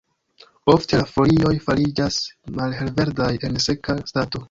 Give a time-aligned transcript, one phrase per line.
[0.73, 2.19] Ofte la folioj fariĝas
[2.59, 4.37] malhelverdaj en seka stato.